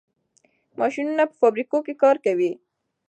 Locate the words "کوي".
2.25-2.51